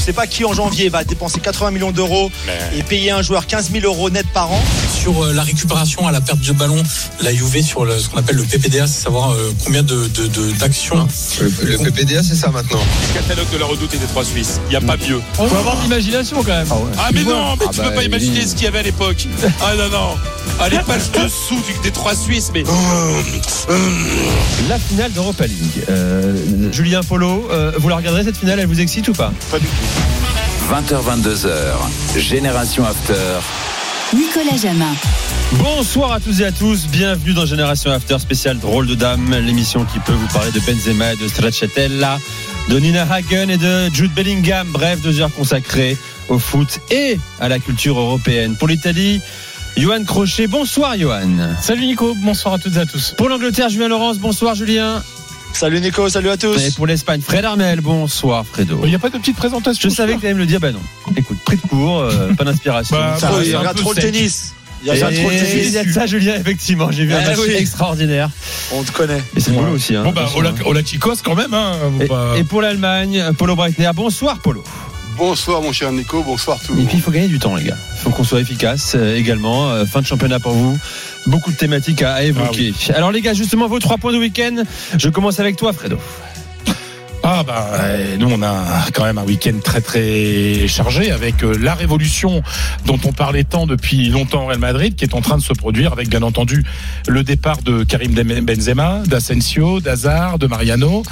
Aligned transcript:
Je 0.00 0.06
sais 0.06 0.12
pas 0.14 0.26
qui 0.26 0.46
en 0.46 0.54
janvier 0.54 0.88
va 0.88 1.04
dépenser 1.04 1.40
80 1.40 1.72
millions 1.72 1.90
d'euros 1.92 2.30
et 2.74 2.82
payer 2.82 3.10
un 3.10 3.20
joueur 3.20 3.46
15 3.46 3.70
000 3.70 3.84
euros 3.84 4.08
net 4.08 4.26
par 4.32 4.50
an. 4.50 4.60
Sur 4.98 5.22
euh, 5.24 5.32
la 5.34 5.42
récupération 5.42 6.06
à 6.06 6.10
la 6.10 6.22
perte 6.22 6.40
de 6.40 6.52
ballon, 6.52 6.82
la 7.20 7.34
Juve 7.34 7.62
sur 7.62 7.84
le- 7.84 7.98
ce 7.98 8.08
qu'on 8.08 8.16
appelle 8.18 8.36
le 8.36 8.44
PPDA, 8.44 8.86
c'est 8.86 9.02
savoir 9.02 9.32
euh, 9.32 9.52
combien 9.64 9.82
de 9.82 10.08
de- 10.08 10.26
de- 10.26 10.52
d'actions. 10.58 11.06
Le, 11.40 11.76
PPDA, 11.78 12.22
c'est 12.22 12.34
ça 12.34 12.48
maintenant. 12.48 12.80
catalogue 13.14 13.50
de 13.52 13.58
la 13.58 13.66
redoute 13.66 13.92
et 13.94 13.98
des 13.98 14.06
trois 14.06 14.24
Suisses. 14.24 14.58
Il 14.66 14.70
n'y 14.70 14.76
a 14.76 14.80
pas 14.80 14.96
mieux. 14.96 15.20
Faut 15.34 15.42
avoir 15.44 15.76
de 15.76 15.82
l'imagination 15.82 16.38
quand 16.42 16.48
même. 16.52 16.66
Ah 16.98 17.10
mais 17.12 17.22
non, 17.22 17.54
mais 17.58 17.66
Ah 17.68 17.70
tu 17.72 17.80
bah, 17.80 17.88
peux 17.90 17.94
pas 17.96 18.04
imaginer 18.04 18.46
ce 18.46 18.54
qu'il 18.54 18.64
y 18.64 18.68
avait 18.68 18.78
à 18.80 18.82
l'époque. 18.82 19.26
Ah 19.62 19.74
non, 19.76 19.88
non. 19.90 20.14
Ah, 20.58 20.68
les 20.70 20.78
pages 20.78 21.10
dessous 21.12 21.60
du- 21.66 21.78
des 21.82 21.90
trois 21.90 22.14
Suisses, 22.14 22.50
mais... 22.54 22.64
La 24.68 24.78
finale 24.78 25.12
d'Europa 25.12 25.46
League. 25.46 25.84
Euh, 25.90 26.72
Julien 26.72 27.02
Polo, 27.02 27.48
euh, 27.50 27.72
vous 27.78 27.88
la 27.88 27.96
regarderez 27.96 28.24
cette 28.24 28.36
finale, 28.38 28.58
elle 28.60 28.66
vous 28.66 28.80
excite 28.80 29.08
ou 29.08 29.12
pas? 29.12 29.32
20h, 29.52 29.58
22h. 30.70 31.50
Génération 32.16 32.84
After. 32.84 33.40
Nicolas 34.14 34.56
Jamin. 34.56 34.94
Bonsoir 35.54 36.12
à 36.12 36.20
tous 36.20 36.40
et 36.40 36.44
à 36.44 36.52
tous, 36.52 36.86
bienvenue 36.86 37.32
dans 37.32 37.44
Génération 37.44 37.90
After 37.90 38.20
spécial 38.20 38.56
Drôle 38.56 38.86
de 38.86 38.94
Dame, 38.94 39.34
l'émission 39.44 39.84
qui 39.84 39.98
peut 39.98 40.12
vous 40.12 40.28
parler 40.28 40.52
de 40.52 40.60
Benzema, 40.60 41.14
et 41.14 41.16
de 41.16 41.26
Stracciatella, 41.26 42.20
de 42.68 42.78
Nina 42.78 43.02
Hagen 43.02 43.48
et 43.48 43.56
de 43.56 43.92
Jude 43.92 44.14
Bellingham. 44.14 44.68
Bref, 44.70 45.00
deux 45.00 45.20
heures 45.20 45.34
consacrées 45.34 45.98
au 46.28 46.38
foot 46.38 46.78
et 46.92 47.18
à 47.40 47.48
la 47.48 47.58
culture 47.58 47.98
européenne. 47.98 48.54
Pour 48.54 48.68
l'Italie, 48.68 49.20
Johan 49.76 50.04
Crochet. 50.04 50.46
Bonsoir 50.46 50.96
Johan. 50.96 51.56
Salut 51.60 51.86
Nico, 51.86 52.14
bonsoir 52.22 52.54
à 52.54 52.58
toutes 52.58 52.76
et 52.76 52.80
à 52.80 52.86
tous. 52.86 53.14
Pour 53.16 53.28
l'Angleterre, 53.28 53.70
Julien 53.70 53.88
Laurence. 53.88 54.18
Bonsoir 54.18 54.54
Julien. 54.54 55.02
Salut 55.52 55.80
Nico, 55.80 56.08
salut 56.08 56.30
à 56.30 56.34
Et 56.34 56.38
tous. 56.38 56.70
pour 56.74 56.86
l'Espagne, 56.86 57.20
Fred 57.20 57.44
Armel. 57.44 57.80
Bonsoir 57.80 58.46
Fredo. 58.46 58.80
Il 58.84 58.88
n'y 58.88 58.94
a 58.94 58.98
pas 58.98 59.10
de 59.10 59.18
petite 59.18 59.36
présentation. 59.36 59.88
Je 59.90 59.94
savais 59.94 60.14
que 60.14 60.20
tu 60.20 60.26
allais 60.26 60.34
me 60.34 60.38
le 60.40 60.46
dire, 60.46 60.58
bah 60.60 60.72
non. 60.72 60.80
Écoute, 61.16 61.38
pris 61.44 61.56
de 61.56 61.60
cours, 61.62 61.98
euh, 62.00 62.32
pas 62.38 62.44
d'inspiration. 62.44 62.96
Bah, 62.96 63.16
Ça 63.20 63.30
il 63.44 63.54
regarde 63.56 63.76
peu 63.76 63.82
trop 63.82 63.92
le 63.92 64.00
sec. 64.00 64.12
tennis. 64.12 64.54
Il 64.82 64.86
y 64.86 64.90
a 64.90 64.94
Et 64.94 64.98
le 65.00 65.66
il 65.66 65.70
y 65.72 65.76
a 65.78 65.84
de 65.84 65.92
ça, 65.92 66.06
Julien, 66.06 66.36
effectivement. 66.36 66.90
J'ai 66.90 67.04
vu 67.04 67.12
un 67.12 67.20
Eh 67.22 67.26
match 67.26 67.38
oui. 67.46 67.52
extraordinaire. 67.52 68.30
On 68.72 68.82
te 68.82 68.90
connaît. 68.92 69.22
Et 69.36 69.40
c'est 69.40 69.50
boulot 69.50 69.72
aussi. 69.72 69.94
Hein, 69.94 70.04
Bon 70.04 70.12
bah 70.12 70.22
attention, 70.22 70.38
on 70.38 70.40
la, 70.40 70.80
hein. 70.80 71.14
quand 71.22 71.34
même 71.34 71.52
hein. 71.52 71.76
Et, 72.00 72.06
pas- 72.06 72.34
et 72.38 72.44
pour 72.44 72.62
l'Allemagne, 72.62 73.22
Polo 73.36 73.54
Breitner. 73.56 73.90
Bonsoir, 73.94 74.38
Polo. 74.38 74.64
Bonsoir 75.18 75.60
mon 75.60 75.70
cher 75.72 75.92
Nico, 75.92 76.22
bonsoir 76.22 76.58
tout 76.64 76.72
le 76.72 76.78
Et 76.78 76.80
monde. 76.82 76.88
puis, 76.88 76.96
il 76.96 77.02
faut 77.02 77.10
gagner 77.10 77.28
du 77.28 77.38
temps, 77.38 77.54
les 77.56 77.64
gars. 77.64 77.76
Il 77.96 78.00
faut 78.00 78.08
qu'on 78.10 78.24
soit 78.24 78.40
efficace 78.40 78.92
euh, 78.94 79.16
également. 79.18 79.68
Euh, 79.68 79.84
fin 79.84 80.00
de 80.00 80.06
championnat 80.06 80.40
pour 80.40 80.52
vous. 80.52 80.78
Beaucoup 81.26 81.50
de 81.52 81.56
thématiques 81.56 82.02
à, 82.02 82.14
à 82.14 82.22
évoquer. 82.22 82.72
Alors, 82.94 83.12
les 83.12 83.20
gars, 83.20 83.34
justement, 83.34 83.68
vos 83.68 83.78
trois 83.78 83.98
points 83.98 84.12
de 84.12 84.18
week-end. 84.18 84.62
Je 84.96 85.08
commence 85.08 85.38
avec 85.40 85.56
toi, 85.56 85.72
Fredo. 85.72 85.98
Ah 87.22 87.42
bah 87.46 87.66
nous 88.18 88.28
on 88.30 88.42
a 88.42 88.86
quand 88.94 89.04
même 89.04 89.18
un 89.18 89.24
week-end 89.24 89.58
très 89.62 89.82
très 89.82 90.66
chargé 90.68 91.10
avec 91.10 91.44
euh, 91.44 91.54
la 91.60 91.74
révolution 91.74 92.42
dont 92.86 92.98
on 93.04 93.12
parlait 93.12 93.44
tant 93.44 93.66
depuis 93.66 94.08
longtemps 94.08 94.44
au 94.44 94.46
Real 94.46 94.58
Madrid 94.58 94.94
qui 94.96 95.04
est 95.04 95.14
en 95.14 95.20
train 95.20 95.36
de 95.36 95.42
se 95.42 95.52
produire 95.52 95.92
avec 95.92 96.08
bien 96.08 96.22
entendu 96.22 96.64
le 97.08 97.22
départ 97.22 97.58
de 97.62 97.84
Karim 97.84 98.14
Benzema, 98.14 99.02
d'Asensio, 99.06 99.80
d'Hazard, 99.80 100.38
de 100.38 100.46
Mariano, 100.46 101.02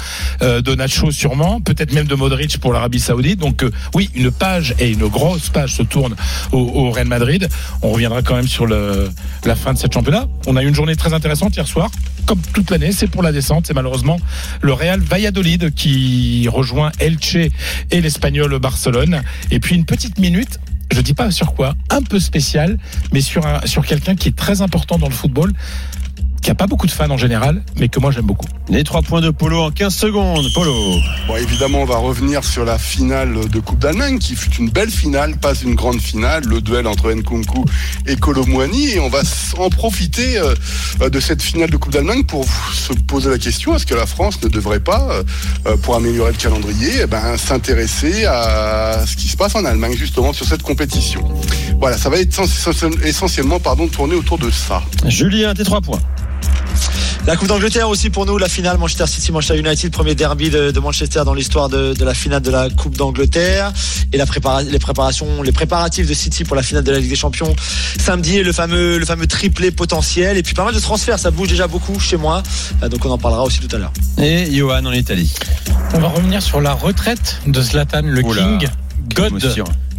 euh, 0.41 0.61
de 0.61 0.73
Nacho 0.73 1.11
sûrement, 1.11 1.61
peut-être 1.61 1.93
même 1.93 2.07
de 2.07 2.15
Modric 2.15 2.59
pour 2.59 2.73
l'Arabie 2.73 2.99
Saoudite. 2.99 3.39
Donc 3.39 3.63
euh, 3.63 3.71
oui, 3.93 4.09
une 4.15 4.31
page 4.31 4.73
et 4.79 4.89
une 4.89 5.07
grosse 5.07 5.49
page 5.49 5.75
se 5.75 5.83
tourne 5.83 6.15
au, 6.51 6.89
Real 6.89 7.07
Madrid. 7.07 7.47
On 7.83 7.91
reviendra 7.91 8.23
quand 8.23 8.35
même 8.35 8.47
sur 8.47 8.65
la 8.65 9.55
fin 9.55 9.73
de 9.73 9.77
cette 9.77 9.93
championnat. 9.93 10.25
On 10.47 10.55
a 10.55 10.63
eu 10.63 10.67
une 10.67 10.75
journée 10.75 10.95
très 10.95 11.13
intéressante 11.13 11.55
hier 11.55 11.67
soir. 11.67 11.91
Comme 12.25 12.39
toute 12.53 12.71
l'année, 12.71 12.91
c'est 12.91 13.07
pour 13.07 13.23
la 13.23 13.31
descente. 13.31 13.67
C'est 13.67 13.73
malheureusement 13.73 14.19
le 14.61 14.73
Real 14.73 14.99
Valladolid 14.99 15.73
qui 15.73 15.98
rejoint 16.49 16.91
Elche 16.99 17.35
et 17.91 18.01
l'Espagnol 18.01 18.57
Barcelone. 18.59 19.21
Et 19.51 19.59
puis 19.59 19.75
une 19.75 19.85
petite 19.85 20.19
minute, 20.19 20.59
je 20.91 21.01
dis 21.01 21.13
pas 21.13 21.31
sur 21.31 21.53
quoi, 21.53 21.75
un 21.89 22.01
peu 22.01 22.19
spécial, 22.19 22.77
mais 23.13 23.21
sur, 23.21 23.43
sur 23.65 23.85
quelqu'un 23.85 24.15
qui 24.15 24.29
est 24.29 24.35
très 24.35 24.61
important 24.61 24.97
dans 24.97 25.07
le 25.07 25.13
football, 25.13 25.53
qui 26.49 26.51
a 26.51 26.55
pas 26.55 26.65
beaucoup 26.65 26.87
de 26.87 26.91
fans 26.91 27.11
en 27.11 27.17
général, 27.17 27.61
mais 27.75 27.89
que 27.89 27.99
moi 27.99 28.09
j'aime 28.09 28.25
beaucoup. 28.25 28.47
Les 28.69 28.83
trois 28.83 29.03
points 29.03 29.21
de 29.21 29.29
Polo 29.29 29.59
en 29.59 29.69
15 29.69 29.93
secondes. 29.93 30.47
Polo. 30.55 30.73
Bon, 31.27 31.35
évidemment, 31.35 31.83
on 31.83 31.85
va 31.85 31.97
revenir 31.97 32.43
sur 32.43 32.65
la 32.65 32.79
finale 32.79 33.47
de 33.47 33.59
Coupe 33.59 33.77
d'Allemagne, 33.77 34.17
qui 34.17 34.33
fut 34.33 34.55
une 34.55 34.71
belle 34.71 34.89
finale, 34.89 35.37
pas 35.37 35.53
une 35.53 35.75
grande 35.75 36.01
finale, 36.01 36.43
le 36.45 36.59
duel 36.59 36.87
entre 36.87 37.11
Nkunku 37.11 37.65
et 38.07 38.15
Colomwani. 38.15 38.93
Et 38.93 38.99
on 38.99 39.09
va 39.09 39.19
en 39.59 39.69
profiter 39.69 40.39
euh, 40.39 41.09
de 41.09 41.19
cette 41.19 41.43
finale 41.43 41.69
de 41.69 41.77
Coupe 41.77 41.93
d'Allemagne 41.93 42.23
pour 42.23 42.45
se 42.73 42.93
poser 42.93 43.29
la 43.29 43.37
question 43.37 43.75
est-ce 43.75 43.85
que 43.85 43.93
la 43.93 44.07
France 44.07 44.41
ne 44.41 44.47
devrait 44.47 44.79
pas, 44.79 45.07
euh, 45.67 45.77
pour 45.77 45.97
améliorer 45.97 46.31
le 46.31 46.37
calendrier, 46.37 47.01
eh 47.03 47.05
ben, 47.05 47.37
s'intéresser 47.37 48.25
à 48.25 49.05
ce 49.05 49.15
qui 49.15 49.27
se 49.27 49.37
passe 49.37 49.53
en 49.53 49.65
Allemagne, 49.65 49.95
justement, 49.95 50.33
sur 50.33 50.47
cette 50.47 50.63
compétition? 50.63 51.23
Voilà, 51.79 51.95
ça 51.95 52.09
va 52.09 52.17
être 52.17 52.41
essentiellement 53.05 53.59
pardon, 53.59 53.87
tourné 53.87 54.15
autour 54.15 54.39
de 54.39 54.49
ça. 54.49 54.81
Julien, 55.05 55.53
tes 55.53 55.63
trois 55.63 55.81
points. 55.81 56.01
La 57.27 57.35
Coupe 57.35 57.47
d'Angleterre 57.47 57.87
aussi 57.89 58.09
pour 58.09 58.25
nous, 58.25 58.39
la 58.39 58.49
finale 58.49 58.79
Manchester 58.79 59.05
City, 59.05 59.31
Manchester 59.31 59.59
United, 59.59 59.91
premier 59.91 60.15
derby 60.15 60.49
de, 60.49 60.71
de 60.71 60.79
Manchester 60.79 61.21
dans 61.25 61.35
l'histoire 61.35 61.69
de, 61.69 61.93
de 61.93 62.03
la 62.03 62.15
finale 62.15 62.41
de 62.41 62.49
la 62.49 62.69
Coupe 62.71 62.97
d'Angleterre 62.97 63.71
et 64.11 64.17
la 64.17 64.25
prépara- 64.25 64.63
les 64.63 64.79
préparations, 64.79 65.43
les 65.43 65.51
préparatifs 65.51 66.07
de 66.07 66.13
City 66.15 66.43
pour 66.43 66.55
la 66.55 66.63
finale 66.63 66.83
de 66.83 66.91
la 66.91 66.97
Ligue 66.99 67.09
des 67.11 67.15
Champions 67.15 67.55
samedi, 67.99 68.41
le 68.41 68.51
fameux, 68.51 68.97
le 68.97 69.05
fameux 69.05 69.27
triplé 69.27 69.69
potentiel 69.69 70.37
et 70.37 70.43
puis 70.43 70.55
pas 70.55 70.63
mal 70.65 70.73
de 70.73 70.79
transferts, 70.79 71.19
ça 71.19 71.29
bouge 71.29 71.49
déjà 71.49 71.67
beaucoup 71.67 71.99
chez 71.99 72.17
moi, 72.17 72.41
Euh, 72.81 72.89
donc 72.89 73.05
on 73.05 73.11
en 73.11 73.17
parlera 73.19 73.43
aussi 73.43 73.59
tout 73.59 73.73
à 73.75 73.79
l'heure. 73.79 73.93
Et 74.17 74.51
Johan 74.51 74.83
en 74.85 74.91
Italie. 74.91 75.31
On 75.93 75.99
va 75.99 76.07
revenir 76.07 76.41
sur 76.41 76.61
la 76.61 76.73
retraite 76.73 77.41
de 77.45 77.61
Zlatan, 77.61 78.01
le 78.05 78.23
Oula, 78.23 78.41
King. 78.59 78.69
God, 79.13 79.39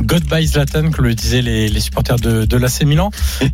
by 0.00 0.47
Zlatan, 0.47 0.91
que 0.91 1.03
le 1.03 1.15
disaient 1.15 1.43
les, 1.43 1.69
les 1.69 1.81
supporters 1.81 2.16
de, 2.16 2.44
de 2.44 2.56
l'AC 2.56 2.83
Milan. 2.83 3.11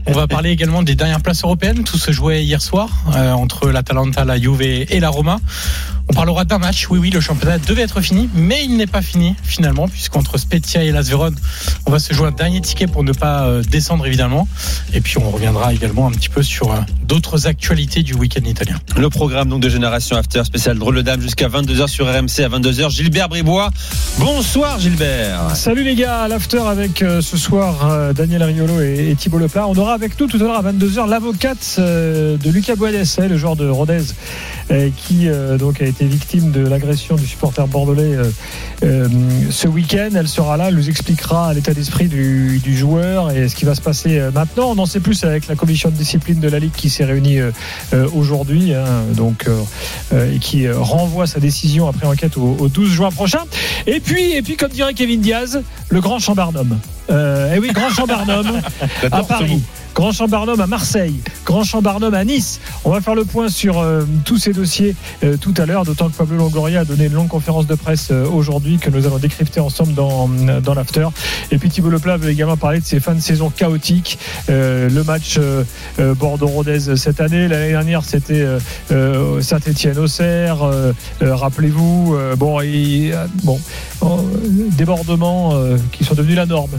On 0.06 0.12
va 0.12 0.26
parler 0.26 0.50
également 0.50 0.82
des 0.82 0.94
dernières 0.94 1.20
places 1.20 1.42
européennes. 1.42 1.84
Tout 1.84 1.98
se 1.98 2.12
jouait 2.12 2.44
hier 2.44 2.62
soir 2.62 2.88
euh, 3.14 3.32
entre 3.32 3.70
l'Atalanta, 3.70 4.24
la 4.24 4.38
Juve 4.38 4.62
et 4.62 5.00
la 5.00 5.08
Roma. 5.08 5.38
On 6.08 6.12
parlera 6.12 6.44
d'un 6.44 6.58
match. 6.58 6.86
Oui, 6.88 6.98
oui, 7.00 7.10
le 7.10 7.20
championnat 7.20 7.58
devait 7.58 7.82
être 7.82 8.00
fini, 8.00 8.28
mais 8.34 8.64
il 8.64 8.76
n'est 8.76 8.86
pas 8.86 9.02
fini 9.02 9.34
finalement, 9.42 9.88
puisqu'entre 9.88 10.38
Spezia 10.38 10.84
et 10.84 10.92
Las 10.92 11.08
Vérone, 11.08 11.34
on 11.86 11.90
va 11.90 11.98
se 11.98 12.14
jouer 12.14 12.28
un 12.28 12.32
dernier 12.32 12.60
ticket 12.60 12.86
pour 12.86 13.02
ne 13.02 13.12
pas 13.12 13.46
euh, 13.46 13.62
descendre 13.62 14.06
évidemment. 14.06 14.46
Et 14.92 15.00
puis 15.00 15.18
on 15.18 15.28
reviendra 15.30 15.74
également 15.74 16.06
un 16.06 16.12
petit 16.12 16.28
peu 16.28 16.44
sur 16.44 16.72
euh, 16.72 16.76
d'autres 17.02 17.48
actualités 17.48 18.04
du 18.04 18.14
week-end 18.14 18.44
italien. 18.44 18.78
Le 18.96 19.10
programme 19.10 19.48
donc 19.48 19.60
de 19.60 19.68
Génération 19.68 20.16
After 20.16 20.44
spécial 20.44 20.78
Drôle 20.78 20.96
de 20.96 21.02
Dame 21.02 21.20
jusqu'à 21.20 21.48
22h 21.48 21.88
sur 21.88 22.06
RMC 22.06 22.44
à 22.44 22.48
22h. 22.48 22.90
Gilbert 22.90 23.28
Bribois. 23.28 23.70
Bonsoir 24.18 24.78
Gilbert. 24.78 25.56
Salut 25.56 25.82
les 25.82 25.96
gars, 25.96 26.22
à 26.22 26.28
l'after 26.36 26.68
avec 26.68 27.00
euh, 27.00 27.22
ce 27.22 27.38
soir 27.38 27.90
euh, 27.90 28.12
Daniel 28.12 28.42
Riolo 28.42 28.82
et, 28.82 29.08
et 29.08 29.16
Thibault 29.16 29.38
Leplat. 29.38 29.66
On 29.68 29.74
aura 29.76 29.94
avec 29.94 30.20
nous 30.20 30.26
tout 30.26 30.36
à 30.36 30.40
l'heure 30.40 30.58
à 30.58 30.70
22h 30.70 31.08
l'avocate 31.08 31.76
euh, 31.78 32.36
de 32.36 32.50
Lucas 32.50 32.76
Boades, 32.76 32.94
hein, 32.94 33.26
le 33.26 33.38
joueur 33.38 33.56
de 33.56 33.66
Rodez, 33.66 34.02
qui 34.96 35.28
donc 35.60 35.80
a 35.80 35.86
été 35.86 36.04
victime 36.06 36.50
de 36.50 36.66
l'agression 36.66 37.14
du 37.14 37.24
supporter 37.24 37.68
bordelais 37.68 38.16
ce 38.82 39.68
week-end. 39.68 40.08
Elle 40.12 40.26
sera 40.26 40.56
là, 40.56 40.68
elle 40.68 40.74
nous 40.74 40.90
expliquera 40.90 41.54
l'état 41.54 41.72
d'esprit 41.72 42.08
du, 42.08 42.76
joueur 42.76 43.30
et 43.30 43.48
ce 43.48 43.54
qui 43.54 43.64
va 43.64 43.76
se 43.76 43.80
passer 43.80 44.20
maintenant. 44.34 44.72
On 44.76 44.78
en 44.78 44.86
sait 44.86 44.98
plus 44.98 45.22
avec 45.22 45.46
la 45.46 45.54
commission 45.54 45.88
de 45.88 45.94
discipline 45.94 46.40
de 46.40 46.48
la 46.48 46.58
Ligue 46.58 46.72
qui 46.72 46.90
s'est 46.90 47.04
réunie 47.04 47.38
aujourd'hui, 48.12 48.74
hein, 48.74 49.04
et 50.12 50.40
qui 50.40 50.68
renvoie 50.68 51.28
sa 51.28 51.38
décision 51.38 51.86
après 51.86 52.08
enquête 52.08 52.36
au, 52.36 52.56
au 52.58 52.68
12 52.68 52.90
juin 52.90 53.12
prochain. 53.12 53.44
Et 53.86 54.00
puis, 54.00 54.32
et 54.32 54.42
puis, 54.42 54.56
comme 54.56 54.70
dirait 54.70 54.94
Kevin 54.94 55.20
Diaz, 55.20 55.62
le 55.90 56.00
grand 56.00 56.18
Chambarnum. 56.26 56.76
Euh, 57.08 57.52
eh 57.54 57.58
oui, 57.60 57.70
grand 57.72 57.88
Chambarnum 57.88 58.60
à 59.12 59.22
Paris. 59.22 59.62
Grand 59.96 60.12
Champ-Barnum 60.12 60.60
à 60.60 60.66
Marseille, 60.66 61.14
Grand 61.46 61.64
Champ-Barnum 61.64 62.12
à 62.12 62.22
Nice. 62.22 62.60
On 62.84 62.90
va 62.90 63.00
faire 63.00 63.14
le 63.14 63.24
point 63.24 63.48
sur 63.48 63.78
euh, 63.78 64.02
tous 64.26 64.36
ces 64.36 64.52
dossiers 64.52 64.94
euh, 65.24 65.38
tout 65.38 65.54
à 65.56 65.64
l'heure, 65.64 65.86
d'autant 65.86 66.10
que 66.10 66.14
Pablo 66.14 66.36
Longoria 66.36 66.80
a 66.80 66.84
donné 66.84 67.06
une 67.06 67.14
longue 67.14 67.28
conférence 67.28 67.66
de 67.66 67.74
presse 67.74 68.08
euh, 68.10 68.26
aujourd'hui 68.28 68.76
que 68.76 68.90
nous 68.90 69.06
allons 69.06 69.16
décrypter 69.16 69.58
ensemble 69.58 69.94
dans, 69.94 70.28
dans 70.28 70.74
l'after. 70.74 71.08
Et 71.50 71.56
puis 71.56 71.70
Thibault 71.70 71.88
Leplat 71.88 72.18
veut 72.18 72.28
également 72.28 72.58
parler 72.58 72.80
de 72.80 72.84
ces 72.84 73.00
fins 73.00 73.14
de 73.14 73.20
saison 73.20 73.48
chaotiques. 73.48 74.18
Le 74.48 75.02
match 75.02 75.40
Bordeaux-Rodez 75.98 76.94
cette 76.96 77.22
année, 77.22 77.48
l'année 77.48 77.70
dernière 77.70 78.04
c'était 78.04 78.44
Saint-Étienne-Auxerre. 79.40 80.62
Euh, 80.62 80.92
Rappelez-vous, 81.22 82.16
bon, 82.36 82.60
et, 82.60 83.12
bon, 83.44 83.58
débordements 84.76 85.54
qui 85.92 86.04
sont 86.04 86.14
devenus 86.14 86.36
la 86.36 86.46
norme 86.46 86.70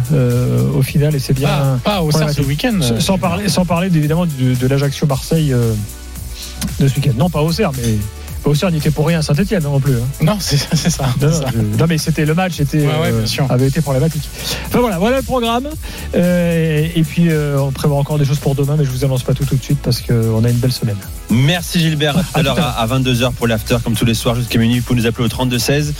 au 0.77 0.83
final, 0.83 1.15
et 1.15 1.19
c'est 1.19 1.33
bien. 1.33 1.79
Pas, 1.83 1.95
pas 1.95 2.01
au 2.03 2.11
ce 2.11 2.41
week-end. 2.41 2.79
Sans 3.07 3.18
parler, 3.18 3.50
sans 3.50 3.65
parler 3.65 3.88
évidemment 3.88 4.25
de, 4.25 4.54
de 4.56 4.68
l'Ajaccio-Marseille 4.68 5.54
euh, 5.54 5.74
de 6.80 6.88
ce 6.88 6.95
week-end. 6.95 7.13
Non, 7.18 7.30
pas 7.30 7.42
Auxerre, 7.42 7.71
mais 7.77 7.95
Auxerre 8.45 8.69
n'y 8.71 8.77
était 8.77 8.92
pour 8.92 9.07
rien 9.07 9.19
à 9.19 9.21
Saint-Etienne 9.21 9.63
non 9.63 9.80
plus. 9.80 9.95
hein. 9.95 10.24
Non, 10.24 10.38
c'est 10.39 10.57
ça. 10.57 10.68
c'est 10.74 10.89
ça. 10.89 11.06
Non, 11.06 11.12
c'est 11.19 11.25
non, 11.27 11.31
ça. 11.42 11.48
je- 11.54 11.77
non, 11.80 11.86
mais 11.88 11.98
c'était 11.98 12.25
le 12.25 12.33
match 12.33 12.59
était, 12.59 12.80
Ouais, 12.80 12.86
ouais, 12.86 13.12
euh, 13.12 13.18
bien 13.19 13.25
sûr. 13.27 13.45
avait 13.50 13.68
été 13.68 13.81
problématique. 13.81 14.27
Enfin 14.68 14.80
voilà, 14.80 15.00
voilà 15.00 15.18
le 15.18 15.24
programme. 15.24 15.68
Euh, 16.15 16.88
et 16.95 17.04
puis 17.04 17.30
on 17.57 17.71
prévoit 17.71 17.98
encore 17.98 18.18
des 18.19 18.25
choses 18.25 18.39
pour 18.39 18.56
demain, 18.56 18.75
mais 18.77 18.86
je 18.86 18.92
vous 18.92 19.04
annonce 19.06 19.24
pas 19.24 19.33
tout 19.33 19.45
tout 19.45 19.56
de 19.56 19.63
suite 19.63 19.80
parce 19.81 20.01
qu'on 20.01 20.44
a 20.44 20.50
une 20.50 20.57
belle 20.57 20.71
semaine. 20.74 20.98
Merci 21.29 21.79
Gilbert. 21.79 22.18
À 22.18 22.21
tout 22.24 22.27
à 22.33 22.39
À 22.39 22.44
l'heure 22.44 22.56
tout 22.56 22.62
à 22.62 22.69
à 22.69 22.88
22h 22.88 23.33
pour 23.33 23.47
l'after, 23.47 23.77
comme 23.83 23.95
tous 23.95 24.06
les 24.06 24.13
soirs 24.13 24.35
jusqu'à 24.35 24.59
minuit. 24.59 24.79
Vous 24.79 24.85
pouvez 24.85 25.01
nous 25.01 25.07
appeler 25.07 25.25
au 25.25 25.27
32-16. 25.27 25.94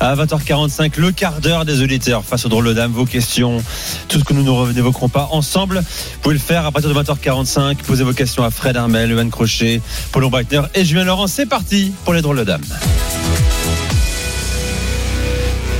À 0.00 0.14
20h45, 0.14 0.98
le 0.98 1.12
quart 1.12 1.40
d'heure 1.40 1.64
des 1.64 1.82
auditeurs 1.82 2.24
face 2.24 2.44
aux 2.44 2.48
drôles 2.48 2.66
de 2.66 2.72
dames. 2.72 2.92
Vos 2.92 3.04
questions, 3.04 3.62
tout 4.08 4.18
ce 4.18 4.24
que 4.24 4.34
nous 4.34 4.42
ne 4.42 4.72
n'évoquerons 4.72 5.08
pas 5.08 5.28
ensemble. 5.30 5.80
Vous 5.80 6.20
pouvez 6.20 6.34
le 6.34 6.40
faire 6.40 6.66
à 6.66 6.72
partir 6.72 6.92
de 6.92 7.00
20h45. 7.00 7.76
Posez 7.86 8.04
vos 8.04 8.12
questions 8.12 8.44
à 8.44 8.50
Fred 8.50 8.76
Armel, 8.76 9.10
Evan 9.10 9.30
Crochet, 9.30 9.80
Paul 10.10 10.28
Breitner 10.28 10.62
et 10.74 10.84
Julien 10.84 11.04
Laurent. 11.04 11.26
C'est 11.26 11.46
parti 11.46 11.92
pour 12.04 12.14
les 12.14 12.22
drôles 12.22 12.38
de 12.38 12.44
dames. 12.44 12.62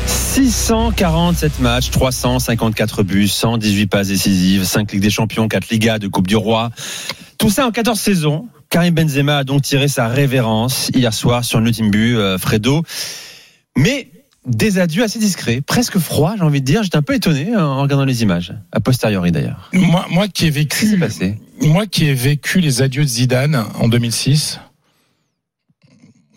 647 0.06 1.60
matchs, 1.60 1.90
354 1.90 3.02
buts, 3.02 3.28
118 3.28 3.86
passes 3.86 4.08
décisives, 4.08 4.64
5 4.64 4.92
Ligues 4.92 5.02
des 5.02 5.10
Champions, 5.10 5.46
4 5.46 5.68
Ligas 5.68 5.98
de 5.98 6.08
Coupe 6.08 6.26
du 6.26 6.36
Roi. 6.36 6.70
Tout 7.36 7.50
ça 7.50 7.66
en 7.66 7.70
14 7.70 7.98
saisons. 7.98 8.46
Karim 8.72 8.94
Benzema 8.94 9.36
a 9.36 9.44
donc 9.44 9.60
tiré 9.60 9.86
sa 9.86 10.08
révérence 10.08 10.90
hier 10.94 11.12
soir 11.12 11.44
sur 11.44 11.60
le 11.60 11.70
but, 11.90 12.16
euh, 12.16 12.38
Fredo. 12.38 12.82
Mais 13.76 14.08
des 14.46 14.78
adieux 14.78 15.04
assez 15.04 15.18
discrets, 15.18 15.60
presque 15.60 15.98
froids, 15.98 16.36
j'ai 16.38 16.42
envie 16.42 16.62
de 16.62 16.64
dire. 16.64 16.82
J'étais 16.82 16.96
un 16.96 17.02
peu 17.02 17.14
étonné 17.14 17.52
hein, 17.52 17.62
en 17.62 17.82
regardant 17.82 18.06
les 18.06 18.22
images, 18.22 18.54
a 18.72 18.80
posteriori 18.80 19.30
d'ailleurs. 19.30 19.68
Moi, 19.74 20.06
moi 20.08 20.26
qui 20.26 20.46
ai 20.46 20.50
vécu, 20.50 20.98
passé? 20.98 21.36
moi 21.60 21.86
qui 21.86 22.06
ai 22.06 22.14
vécu 22.14 22.60
les 22.60 22.80
adieux 22.80 23.02
de 23.02 23.08
Zidane 23.08 23.62
en 23.74 23.88
2006. 23.88 24.58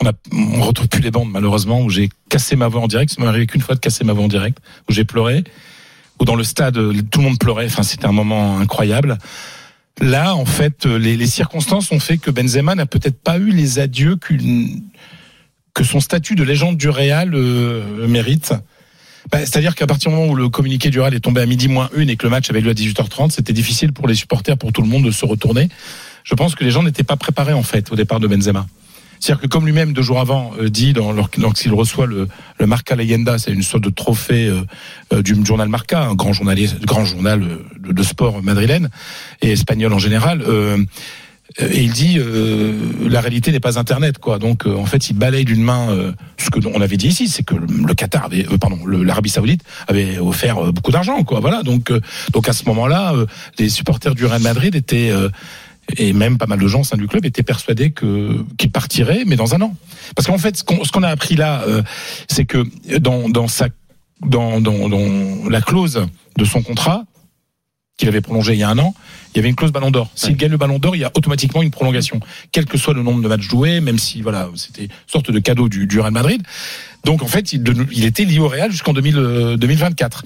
On 0.02 0.08
a, 0.08 0.12
on 0.34 0.62
retrouve 0.62 0.90
plus 0.90 1.02
les 1.02 1.12
bandes 1.12 1.32
malheureusement 1.32 1.80
où 1.80 1.90
j'ai 1.90 2.10
cassé 2.28 2.58
ma 2.58 2.68
voix 2.68 2.82
en 2.82 2.88
direct. 2.88 3.14
Ça 3.14 3.22
m'est 3.22 3.30
arrivé 3.30 3.48
qu'une 3.48 3.62
fois 3.62 3.76
de 3.76 3.80
casser 3.80 4.04
ma 4.04 4.12
voix 4.12 4.26
en 4.26 4.28
direct, 4.28 4.58
où 4.90 4.92
j'ai 4.92 5.06
pleuré, 5.06 5.46
où 6.20 6.26
dans 6.26 6.36
le 6.36 6.44
stade 6.44 6.74
tout 6.74 7.20
le 7.20 7.24
monde 7.24 7.40
pleurait. 7.40 7.68
Enfin, 7.68 7.84
c'était 7.84 8.08
un 8.08 8.12
moment 8.12 8.60
incroyable. 8.60 9.20
Là, 10.02 10.36
en 10.36 10.46
fait, 10.46 10.86
euh, 10.86 10.98
les, 10.98 11.28
circonstances 11.28 11.92
ont 11.92 12.00
fait 12.00 12.18
que 12.18 12.30
Benzema 12.30 12.76
n'a 12.76 12.86
peut-être 12.86 13.18
pas 13.18 13.38
eu 13.38 13.50
les 13.50 13.80
adieux 13.80 14.18
que 14.18 15.84
son 15.84 16.00
statut 16.00 16.36
de 16.36 16.44
légende 16.44 16.78
du 16.78 16.90
Real 16.90 17.34
euh, 17.34 18.08
mérite. 18.08 18.54
Bah, 19.32 19.40
C'est-à-dire 19.40 19.74
qu'à 19.76 19.88
partir 19.88 20.12
du 20.12 20.18
moment 20.18 20.32
où 20.32 20.36
le 20.36 20.50
communiqué 20.50 20.90
du 20.90 21.00
Real 21.00 21.14
est 21.14 21.22
tombé 21.22 21.42
à 21.42 21.46
midi 21.46 21.70
moins 21.70 21.90
une 21.96 22.10
et 22.10 22.18
que 22.18 22.26
le 22.26 22.30
match 22.30 22.50
avait 22.50 22.62
lieu 22.62 22.72
à 22.72 22.74
18h30, 22.74 23.32
c'était 23.32 23.54
difficile 23.54 23.94
pour 23.94 24.08
les 24.08 24.16
supporters, 24.16 24.58
pour 24.58 24.74
tout 24.74 24.82
le 24.82 24.88
monde 24.88 25.06
de 25.06 25.12
se 25.12 25.26
retourner. 25.26 25.70
Je 26.24 26.36
pense 26.36 26.56
que 26.56 26.64
les 26.64 26.72
gens 26.72 26.84
n'étaient 26.84 27.04
pas 27.04 27.18
préparés 27.18 27.54
en 27.54 27.64
fait 27.64 27.92
au 27.92 27.96
départ 27.96 28.20
de 28.20 28.28
Benzema. 28.28 28.66
C'est-à-dire 29.26 29.42
que 29.42 29.48
comme 29.48 29.66
lui-même 29.66 29.92
deux 29.92 30.04
jours 30.04 30.20
avant 30.20 30.54
euh, 30.62 30.70
dit 30.70 30.94
dans, 30.94 31.12
lors- 31.12 31.32
lorsqu'il 31.40 31.74
reçoit 31.74 32.06
le, 32.06 32.28
le 32.60 32.68
Marca 32.68 32.96
Leyenda, 32.96 33.40
c'est 33.40 33.52
une 33.52 33.64
sorte 33.64 33.84
de 33.84 33.90
trophée 33.90 34.46
euh, 34.48 34.62
euh, 35.14 35.24
du 35.24 35.34
journal 35.44 35.68
Marca, 35.68 36.04
un 36.04 36.14
grand 36.14 36.32
grand 36.86 37.06
journal 37.06 37.44
de, 37.80 37.92
de 37.92 38.04
sport 38.04 38.44
madrilène 38.44 38.90
et 39.42 39.52
espagnol 39.52 39.92
en 39.94 39.98
général. 39.98 40.44
et 41.58 41.82
il 41.84 41.92
dit 41.94 42.20
la 43.08 43.22
réalité 43.22 43.52
n'est 43.52 43.60
pas 43.60 43.80
Internet 43.80 44.20
quoi. 44.20 44.38
Donc 44.38 44.68
en 44.68 44.86
fait 44.86 45.10
il 45.10 45.14
balaye 45.16 45.44
d'une 45.46 45.64
main 45.64 45.88
ce 46.38 46.50
que 46.52 46.60
on 46.68 46.82
avait 46.82 46.98
dit 46.98 47.08
ici, 47.08 47.28
c'est 47.28 47.44
que 47.44 47.56
le, 47.56 47.94
Qatar 47.96 48.26
avait, 48.26 48.44
pardon, 48.60 48.80
l'Arabie 48.86 49.30
Saoudite 49.30 49.64
avait 49.88 50.20
offert 50.20 50.72
beaucoup 50.72 50.92
d'argent 50.92 51.24
quoi. 51.24 51.40
Voilà 51.40 51.64
donc 51.64 51.92
donc 52.32 52.48
à 52.50 52.54
ce 52.54 52.66
moment-là 52.66 53.14
les 53.58 53.70
supporters 53.70 54.14
du 54.14 54.26
Real 54.26 54.42
Madrid 54.42 54.76
étaient 54.76 55.12
et 55.98 56.14
même 56.14 56.38
pas 56.38 56.48
mal 56.48 56.60
de 56.60 56.68
gens 56.68 56.82
au 56.82 56.84
sein 56.84 56.98
du 56.98 57.08
club 57.08 57.26
étaient 57.26 57.44
persuadés 57.44 57.92
que 57.92 58.44
qu'il 58.58 58.72
partirait 58.72 59.24
mais 59.26 59.36
dans 59.36 59.56
un 59.56 59.62
an. 59.62 59.76
Parce 60.16 60.28
qu'en 60.28 60.38
fait 60.38 60.58
ce 60.58 60.64
qu'on 60.92 61.04
a 61.04 61.10
appris 61.10 61.36
là 61.36 61.64
euh, 61.68 61.82
c'est 62.28 62.46
que 62.46 62.66
dans 63.00 63.30
dans 63.30 63.48
sa 63.48 63.68
dans, 64.22 64.62
dans 64.62 64.90
dans 64.90 65.50
la 65.50 65.62
clause 65.62 66.08
de 66.38 66.46
son 66.46 66.62
contrat 66.62 67.06
qu'il 67.98 68.10
avait 68.10 68.22
prolongé 68.22 68.54
il 68.54 68.60
y 68.60 68.64
a 68.64 68.70
un 68.70 68.78
an, 68.78 68.94
il 69.34 69.38
y 69.38 69.40
avait 69.40 69.50
une 69.50 69.56
clause 69.56 69.72
ballon 69.72 69.92
d'or. 69.92 70.10
S'il 70.16 70.36
gagne 70.36 70.52
le 70.52 70.58
ballon 70.58 70.80
d'or, 70.80 70.96
il 70.96 71.00
y 71.00 71.06
a 71.06 71.12
automatiquement 71.14 71.62
une 71.62 71.72
prolongation, 71.72 72.20
quel 72.52 72.66
que 72.66 72.78
soit 72.78 72.94
le 72.94 73.04
nombre 73.04 73.22
de 73.22 73.28
matchs 73.28 73.48
joués, 73.48 73.80
même 73.80 73.98
si 73.98 74.22
voilà, 74.22 74.50
c'était 74.56 74.86
une 74.86 74.90
sorte 75.08 75.32
de 75.32 75.40
cadeau 75.40 75.70
du, 75.70 75.88
du 75.88 76.00
Real 76.00 76.12
Madrid. 76.12 76.42
Donc 77.06 77.24
en 77.24 77.28
fait, 77.28 77.54
il, 77.54 78.06
était 78.06 78.26
lié 78.26 78.40
au 78.40 78.48
Real 78.48 78.72
jusqu'en 78.72 78.94
2000, 78.94 79.18
euh, 79.18 79.58
2024. 79.58 80.24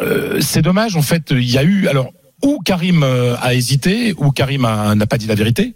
Euh, 0.00 0.40
c'est 0.40 0.62
dommage, 0.62 0.96
en 0.96 1.02
fait, 1.02 1.30
il 1.30 1.50
y 1.50 1.58
a 1.58 1.62
eu 1.62 1.88
alors 1.88 2.12
ou 2.42 2.60
Karim 2.64 3.02
euh, 3.02 3.36
a 3.40 3.54
hésité, 3.54 4.14
ou 4.16 4.30
Karim 4.30 4.62
n'a 4.62 5.06
pas 5.06 5.18
dit 5.18 5.26
la 5.26 5.34
vérité, 5.34 5.74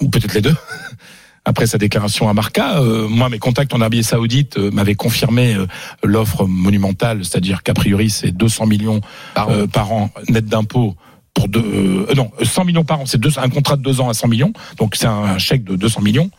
ou 0.00 0.08
peut-être 0.08 0.34
les 0.34 0.42
deux. 0.42 0.56
Après 1.44 1.66
sa 1.66 1.78
déclaration 1.78 2.28
à 2.28 2.34
Marca, 2.34 2.78
euh, 2.78 3.08
moi 3.08 3.30
mes 3.30 3.38
contacts 3.38 3.72
en 3.72 3.80
Arabie 3.80 4.04
Saoudite 4.04 4.58
euh, 4.58 4.70
m'avaient 4.70 4.94
confirmé 4.94 5.54
euh, 5.54 5.66
l'offre 6.02 6.44
monumentale, 6.44 7.24
c'est-à-dire 7.24 7.62
qu'a 7.62 7.72
priori 7.72 8.10
c'est 8.10 8.32
200 8.32 8.66
millions 8.66 9.00
Par 9.34 9.48
par 9.68 9.92
an 9.92 10.10
net 10.28 10.44
d'impôts 10.44 10.94
pour 11.38 11.48
deux, 11.48 11.64
euh, 11.64 12.14
non 12.14 12.30
100 12.42 12.64
millions 12.64 12.84
par 12.84 13.00
an, 13.00 13.06
c'est 13.06 13.24
un 13.38 13.48
contrat 13.48 13.76
de 13.76 13.82
deux 13.82 14.00
ans 14.00 14.08
à 14.08 14.14
100 14.14 14.28
millions, 14.28 14.52
donc 14.76 14.96
c'est 14.96 15.06
un 15.06 15.38
chèque 15.38 15.64
de 15.64 15.76
200 15.76 16.02
millions. 16.02 16.30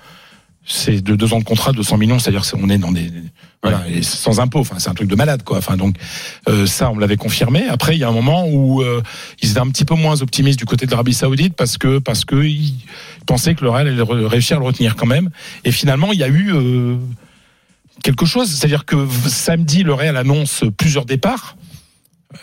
C'est 0.71 1.01
de 1.01 1.15
deux 1.15 1.33
ans 1.33 1.39
de 1.39 1.43
contrat 1.43 1.71
de 1.71 1.77
200 1.77 1.97
millions, 1.97 2.19
c'est-à-dire 2.19 2.49
qu'on 2.49 2.69
est 2.69 2.77
dans 2.77 2.91
des 2.91 3.11
voilà 3.63 3.83
et 3.89 4.03
sans 4.03 4.39
impôts. 4.39 4.59
Enfin, 4.59 4.75
c'est 4.77 4.89
un 4.89 4.93
truc 4.93 5.09
de 5.09 5.15
malade 5.15 5.43
quoi. 5.43 5.57
Enfin 5.57 5.75
donc 5.77 5.95
euh, 6.47 6.65
ça 6.65 6.91
on 6.91 6.95
me 6.95 7.01
l'avait 7.01 7.17
confirmé. 7.17 7.65
Après 7.67 7.95
il 7.95 7.99
y 7.99 8.03
a 8.03 8.07
un 8.07 8.13
moment 8.13 8.47
où 8.47 8.81
euh, 8.81 9.01
ils 9.41 9.51
étaient 9.51 9.59
un 9.59 9.67
petit 9.69 9.83
peu 9.83 9.95
moins 9.95 10.21
optimistes 10.21 10.59
du 10.59 10.65
côté 10.65 10.85
de 10.85 10.91
l'Arabie 10.91 11.13
Saoudite 11.13 11.55
parce 11.55 11.77
que 11.77 11.97
parce 11.97 12.23
que 12.23 12.35
ils 12.35 12.75
pensaient 13.25 13.55
que 13.55 13.63
le 13.63 13.71
Real 13.71 13.87
allait 13.87 14.27
réussir 14.27 14.57
à 14.57 14.59
le 14.59 14.65
retenir 14.65 14.95
quand 14.95 15.07
même. 15.07 15.29
Et 15.65 15.71
finalement 15.71 16.13
il 16.13 16.19
y 16.19 16.23
a 16.23 16.29
eu 16.29 16.53
euh, 16.53 16.97
quelque 18.03 18.25
chose, 18.25 18.49
c'est-à-dire 18.49 18.85
que 18.85 19.07
samedi 19.27 19.83
le 19.83 19.93
Real 19.93 20.15
annonce 20.17 20.63
plusieurs 20.77 21.05
départs. 21.05 21.57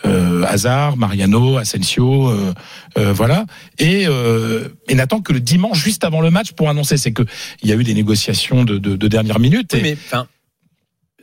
Euh, 0.05 0.43
Hazard, 0.47 0.95
Mariano, 0.97 1.57
Asensio, 1.57 2.29
euh, 2.29 2.53
euh, 2.97 3.11
voilà, 3.13 3.45
et, 3.79 4.05
euh, 4.07 4.67
et 4.87 4.95
n'attend 4.95 5.21
que 5.21 5.33
le 5.33 5.39
dimanche 5.39 5.83
juste 5.83 6.03
avant 6.03 6.21
le 6.21 6.29
match 6.29 6.51
pour 6.51 6.69
annoncer. 6.69 6.97
C'est 6.97 7.11
que 7.11 7.23
il 7.63 7.69
y 7.69 7.71
a 7.71 7.75
eu 7.75 7.83
des 7.83 7.93
négociations 7.95 8.63
de, 8.63 8.77
de, 8.77 8.95
de 8.95 9.07
dernière 9.07 9.39
minute. 9.39 9.71
Oui, 9.73 9.79
mais 9.81 9.97
enfin. 10.07 10.27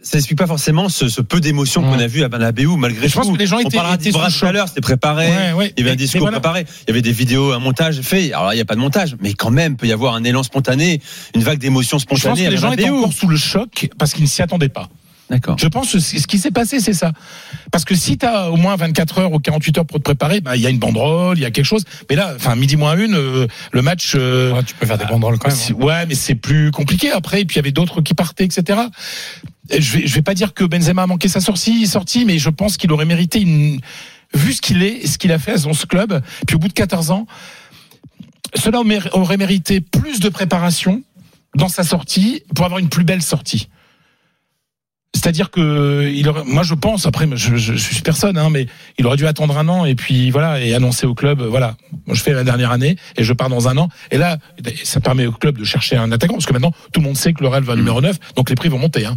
Ça 0.03 0.19
n'explique 0.19 0.37
pas 0.39 0.47
forcément 0.47 0.91
ce, 0.91 1.09
ce 1.09 1.23
peu 1.23 1.41
d'émotion 1.41 1.81
qu'on 1.83 1.97
Ouais. 1.97 2.05
a 2.05 2.07
vu 2.07 2.25
à 2.25 2.29
Bernabéu 2.29 2.77
malgré 2.77 3.09
Je 3.09 3.15
pense 3.15 3.27
tout. 3.27 3.33
que 3.33 3.39
les 3.39 3.47
gens 3.47 3.57
On 3.57 3.61
étaient- 3.61 3.75
parlera 3.79 3.99
sous 3.99 4.39
tout 4.41 4.45
à 4.47 4.53
l'heure, 4.53 4.69
c'était 4.69 4.83
préparé. 4.83 5.29
Ouais, 5.29 5.53
ouais. 5.55 5.73
Il 5.79 5.81
y 5.81 5.83
avait 5.85 5.93
un 5.93 5.97
discours 5.97 6.21
voilà. 6.21 6.41
préparé. 6.41 6.67
Il 6.83 6.89
y 6.89 6.91
avait 6.91 7.01
des 7.01 7.13
vidéos, 7.13 7.53
un 7.53 7.59
montage 7.59 8.03
fait. 8.03 8.31
Alors 8.35 8.49
là, 8.49 8.53
il 8.53 8.57
n'y 8.57 8.61
a 8.61 8.67
pas 8.67 8.75
de 8.75 8.81
montage, 8.81 9.17
mais 9.21 9.33
quand 9.33 9.51
même, 9.51 9.77
peut 9.79 9.87
y 9.87 9.93
avoir 9.93 10.15
un 10.15 10.23
élan 10.25 10.43
spontané, 10.43 11.01
une 11.35 11.43
vague 11.43 11.59
d'émotions 11.59 11.99
Je 11.99 12.05
pense 12.05 12.19
spontanées 12.19 12.45
que 12.45 12.51
les 12.51 12.57
gens 12.59 12.73
étaient 12.73 12.91
encore 12.91 13.15
sous 13.15 13.29
le 13.29 13.39
choc 13.39 13.89
parce 13.99 14.13
qu'ils 14.13 14.25
ne 14.25 14.29
s'y 14.29 14.43
attendaient 14.43 14.69
pas. 14.69 14.91
D'accord. 15.31 15.57
Je 15.59 15.67
pense 15.69 15.91
que 15.93 15.99
ce 16.01 16.27
qui 16.27 16.39
s'est 16.39 16.51
passé, 16.51 16.81
c'est 16.81 16.93
ça. 16.93 17.13
Parce 17.73 17.85
que 17.87 17.95
si 17.95 18.19
tu 18.19 18.27
as 18.27 18.51
au 18.51 18.57
moins 18.57 18.77
24 18.77 19.19
heures 19.21 19.33
ou 19.33 19.39
48 19.39 19.79
heures 19.79 19.87
pour 19.87 19.99
te 19.99 20.03
préparer, 20.03 20.41
bah, 20.41 20.55
il 20.55 20.63
y 20.63 20.67
a 20.67 20.71
une 20.71 20.79
banderole, 20.79 21.39
il 21.39 21.41
y 21.41 21.45
a 21.47 21.51
quelque 21.51 21.65
chose. 21.65 21.85
Mais 22.11 22.17
là, 22.17 22.35
enfin, 22.37 22.55
midi 22.57 22.77
moins 22.77 22.95
une, 22.97 23.15
euh, 23.15 23.47
le 23.73 23.83
match. 23.83 24.13
euh, 24.17 24.53
Ouais, 24.53 24.63
tu 24.63 24.75
peux 24.75 24.85
faire 24.87 24.99
des 24.99 25.07
banderoles 25.07 25.39
quand 25.39 25.49
même. 25.49 25.57
hein. 25.71 25.83
Ouais, 25.85 26.07
mais 26.07 26.15
c'est 26.15 26.35
plus 26.35 26.71
compliqué 26.71 27.11
après. 27.11 27.41
Et 27.41 27.45
puis 27.47 27.55
il 27.55 27.59
y 27.59 27.61
avait 27.61 27.73
d'autres 27.73 28.03
qui 28.03 28.13
partaient, 28.15 28.45
etc. 28.45 28.79
Et 29.71 29.81
je 29.81 29.97
vais, 29.97 30.07
je 30.07 30.15
vais 30.15 30.23
pas 30.23 30.35
dire 30.35 30.53
que 30.53 30.63
Benzema 30.65 31.05
a 31.05 31.07
manqué 31.07 31.29
sa 31.29 31.41
sortie, 31.41 31.87
sortie, 31.87 32.27
mais 32.27 32.39
je 32.39 32.51
pense 32.51 32.77
qu'il 32.77 32.93
aurait 32.93 33.07
mérité 33.07 33.41
une. 33.41 33.81
Vu 34.35 34.53
ce 34.53 34.61
qu'il 34.61 34.83
est, 34.83 35.05
et 35.05 35.07
ce 35.07 35.17
qu'il 35.17 35.33
a 35.33 35.39
fait 35.39 35.63
dans 35.63 35.73
ce 35.73 35.87
club, 35.87 36.21
puis 36.47 36.57
au 36.57 36.59
bout 36.59 36.69
de 36.69 36.73
14 36.75 37.13
ans, 37.13 37.27
cela 38.55 38.81
aurait 39.13 39.37
mérité 39.37 39.81
plus 39.81 40.21
de 40.21 40.29
préparation 40.29 41.03
dans 41.57 41.69
sa 41.69 41.83
sortie 41.85 42.43
pour 42.55 42.65
avoir 42.65 42.79
une 42.81 42.89
plus 42.89 43.05
belle 43.05 43.23
sortie. 43.23 43.69
C'est-à-dire 45.15 45.51
que 45.51 46.11
il 46.13 46.29
aurait, 46.29 46.43
moi 46.45 46.63
je 46.65 46.75
pense 46.75 47.07
après 47.07 47.27
je, 47.35 47.57
je, 47.57 47.75
je 47.75 47.93
suis 47.95 48.03
personne 48.03 48.37
hein, 48.37 48.51
mais 48.51 48.67
il 48.99 49.07
aurait 49.07 49.17
dû 49.17 49.27
attendre 49.27 49.57
un 49.57 49.69
an 49.69 49.85
et 49.85 49.95
puis 49.95 50.31
voilà 50.31 50.61
et 50.61 50.75
annoncer 50.75 51.07
au 51.07 51.15
club 51.15 51.41
voilà 51.41 51.77
je 52.13 52.21
fais 52.21 52.33
la 52.33 52.43
dernière 52.45 52.73
année 52.73 52.97
et 53.17 53.23
je 53.25 53.33
pars 53.33 53.49
dans 53.49 53.69
un 53.69 53.77
an 53.79 53.89
et 54.11 54.19
là 54.19 54.39
ça 54.83 55.01
permet 55.01 55.27
au 55.27 55.33
club 55.33 55.57
de 55.57 55.65
chercher 55.65 55.97
un 55.97 56.11
attaquant 56.13 56.35
parce 56.35 56.47
que 56.47 56.53
maintenant 56.53 56.73
tout 56.93 57.01
le 57.01 57.07
monde 57.07 57.17
sait 57.17 57.33
que 57.33 57.43
le 57.43 57.49
Real 57.49 57.63
va 57.63 57.77
numéro 57.77 58.01
9 58.01 58.19
donc 58.37 58.51
les 58.51 58.57
prix 58.57 58.69
vont 58.69 58.79
monter 58.79 59.07
hein. 59.07 59.17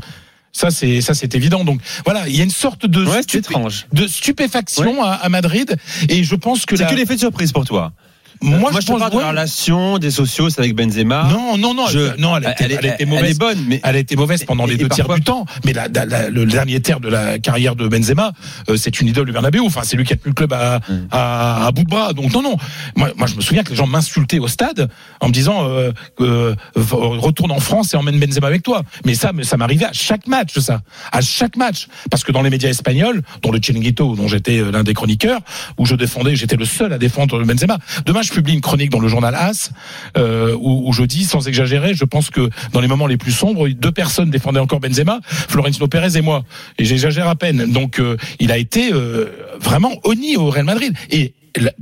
Ça 0.54 0.72
c'est 0.72 1.02
ça 1.02 1.14
c'est 1.14 1.36
évident. 1.36 1.64
Donc 1.66 1.82
voilà, 2.06 2.28
il 2.28 2.36
y 2.36 2.40
a 2.42 2.44
une 2.44 2.50
sorte 2.50 2.86
de 2.88 3.06
Ouais, 3.06 3.22
stupé- 3.22 3.54
de 3.94 4.08
stupéfaction 4.08 5.04
à, 5.04 5.12
à 5.12 5.30
Madrid 5.30 5.76
et 6.10 6.24
je 6.24 6.36
pense 6.36 6.66
que 6.66 6.76
C'est 6.76 6.84
la- 6.84 6.90
que 6.90 6.96
l'effet 6.96 7.14
de 7.16 7.20
surprise 7.20 7.52
pour 7.52 7.66
toi. 7.66 7.92
Moi, 8.42 8.72
je 8.72 8.86
pense 8.86 9.00
parle 9.00 9.12
de 9.14 9.20
la 9.20 9.30
relation 9.30 9.98
des 9.98 10.12
sociaux 10.12 10.48
avec 10.58 10.76
Benzema. 10.76 11.28
non 11.32 11.58
non 11.58 11.74
non 11.74 11.86
non 12.18 12.38
elle, 12.38 12.98
elle 13.00 13.08
mauvaise. 13.08 13.38
bonne, 13.38 13.64
mais- 13.68 13.82
elle 13.84 13.96
a 13.96 14.00
été 14.00 14.16
mauvaise 14.16 14.44
pendant 14.44 14.66
les 14.66 14.78
deux 14.78 14.90
tiers 14.90 15.08
du 15.08 15.22
temps. 15.22 15.46
Mais 15.66 15.74
le 15.74 16.46
dernier 16.46 16.82
tiers 16.82 17.00
de 17.00 17.10
la 17.10 17.40
carrière 17.40 17.76
de 17.76 17.88
Benzema 17.88 18.32
euh, 18.70 18.78
c'est 18.78 19.00
une 19.02 19.08
idole 19.08 19.26
du 19.26 19.32
Bernabeu. 19.32 19.62
Enfin 19.62 19.82
c'est 19.84 19.98
lui 19.98 20.04
qui 20.04 20.14
a 20.14 20.16
tenu 20.16 20.30
le 20.30 20.34
club 20.34 20.54
à, 20.54 21.72
bout 21.74 21.84
de 21.84 21.90
bras. 21.90 22.14
Donc 22.14 22.34
non 22.34 22.42
non. 22.42 22.58
Moi, 22.96 23.12
je 23.28 23.36
me 23.36 23.42
souviens 23.42 23.64
que 23.64 23.70
les 23.70 23.76
gens 23.76 23.88
m'insultaient 23.88 24.40
au 24.40 24.48
stade 24.48 24.90
en 25.20 25.28
me 25.28 25.34
disant 25.34 25.68
euh, 25.68 25.92
euh, 26.22 26.56
retourne 26.76 27.52
en 27.52 27.60
France 27.60 27.94
et 27.94 27.98
emmène 27.98 28.20
Benzema 28.20 28.48
avec 28.48 28.64
toi. 28.64 28.84
Mais 29.06 29.16
ça 29.16 29.32
ça 29.44 29.58
m'arrivait 29.58 29.86
à 29.86 29.94
chaque 29.94 30.28
match 30.28 30.58
ça. 30.60 30.82
À 31.12 31.22
chaque 31.22 31.56
match. 31.56 31.88
Parce 32.10 32.24
que 32.24 32.32
dans 32.32 32.42
les 32.42 32.50
médias 32.50 32.70
espagnols 32.70 33.22
dont 33.42 33.52
le 33.52 33.60
Chiringuito 33.60 34.16
dont 34.16 34.28
j'étais 34.28 34.62
l'un 34.72 34.84
des 34.84 34.94
chroniqueurs 34.94 35.42
où 35.78 35.86
je 35.86 35.96
défendais 35.96 36.36
j'étais 36.36 36.56
le 36.56 36.66
seul 36.66 36.94
à 36.94 36.98
défendre 36.98 37.44
Benzema. 37.44 37.78
Demain 38.06 38.22
je 38.28 38.34
publie 38.34 38.54
une 38.54 38.62
chronique 38.62 38.90
dans 38.92 39.00
le 39.00 39.08
journal 39.08 39.34
As 39.36 39.72
euh, 40.18 40.56
où, 40.60 40.88
où 40.88 40.94
je 40.94 41.04
dis 41.04 41.24
sans 41.26 41.48
exagérer 41.48 41.94
je 41.94 42.06
pense 42.06 42.30
que 42.30 42.50
dans 42.74 42.80
les 42.82 42.88
moments 42.88 43.08
les 43.08 43.18
plus 43.18 43.32
sombres 43.32 43.68
deux 43.68 43.92
personnes 43.92 44.30
défendaient 44.30 44.60
encore 44.60 44.80
Benzema 44.80 45.20
Florentino 45.24 45.88
Pérez 45.88 46.18
et 46.18 46.22
moi. 46.22 46.44
Et 46.78 46.86
j'exagère 46.86 47.28
à 47.28 47.36
peine. 47.36 47.72
Donc 47.72 48.00
euh, 48.00 48.18
il 48.40 48.52
a 48.52 48.58
été 48.58 48.92
euh, 48.94 49.26
vraiment 49.60 49.94
honni 50.04 50.36
au 50.38 50.50
Real 50.50 50.66
Madrid. 50.66 50.94
Et 51.10 51.34